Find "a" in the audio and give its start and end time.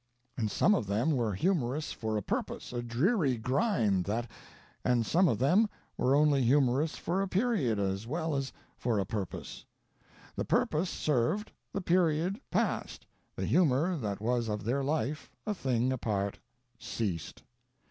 2.17-2.23, 2.73-2.81, 7.21-7.27, 8.97-9.05, 15.45-15.53